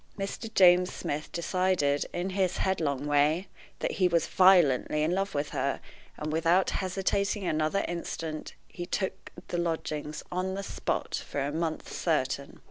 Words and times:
Mr. 0.17 0.51
James 0.55 0.91
Smith 0.91 1.31
decided, 1.31 2.07
in 2.11 2.31
his 2.31 2.57
headlong 2.57 3.05
way, 3.05 3.47
that 3.77 3.91
he 3.91 4.07
was 4.07 4.25
violently 4.25 5.03
in 5.03 5.11
love 5.11 5.35
with 5.35 5.49
her, 5.49 5.79
and, 6.17 6.31
without 6.33 6.71
hesitating 6.71 7.45
another 7.45 7.85
instant, 7.87 8.55
he 8.67 8.87
took 8.87 9.29
the 9.49 9.59
lodgings 9.59 10.23
on 10.31 10.55
the 10.55 10.63
spot 10.63 11.13
for 11.27 11.39
a 11.39 11.51
month 11.51 11.93
certain. 11.93 12.59